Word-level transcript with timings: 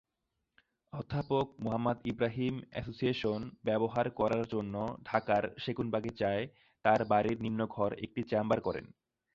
অধ্যাপক 0.93 1.47
মুহাম্মদ 1.59 1.97
ইব্রাহিম 2.05 2.55
এসোসিয়েশন 2.73 3.39
ব্যবহার 3.63 4.05
করার 4.19 4.43
জন্য 4.53 4.75
ঢাকার 5.05 5.43
সেগুনবাগিচায় 5.57 6.43
তার 6.85 7.01
বাড়ির 7.05 7.37
নিম্ন 7.41 7.61
ঘর 7.67 7.89
একটি 8.05 8.21
চেম্বার 8.23 8.59
করেন। 8.61 8.85